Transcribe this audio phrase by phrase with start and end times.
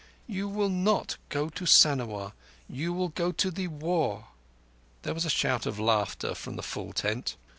[0.25, 2.33] "You will not go to Sanawar.
[2.67, 4.29] You will go to thee War."
[5.03, 7.35] There was a shout of laughter from the full tent.